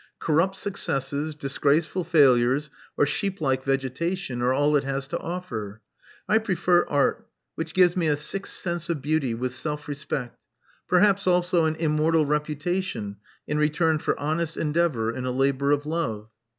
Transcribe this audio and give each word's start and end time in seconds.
Corrupt 0.17 0.55
successes, 0.55 1.35
disgraceful 1.35 2.03
failures, 2.03 2.71
or 2.97 3.05
sheeplike 3.05 3.63
vegetation 3.63 4.41
are 4.41 4.51
all 4.51 4.75
it 4.75 4.83
has 4.83 5.07
to 5.09 5.19
offer. 5.19 5.79
I 6.27 6.39
prefer 6.39 6.87
Art, 6.89 7.27
which 7.53 7.75
gives 7.75 7.95
me 7.95 8.07
a 8.07 8.17
sixth 8.17 8.55
sense 8.57 8.89
of 8.89 9.03
beauty, 9.03 9.35
with 9.35 9.53
self 9.53 9.87
respect: 9.87 10.39
perhaps 10.87 11.27
also 11.27 11.65
an 11.65 11.75
immortal 11.75 12.25
reputation 12.25 13.17
in 13.45 13.59
return 13.59 13.99
for 13.99 14.19
honest 14.19 14.57
endeavor 14.57 15.15
in 15.15 15.23
a 15.25 15.31
labor 15.31 15.69
of 15.71 15.85
love." 15.85 16.31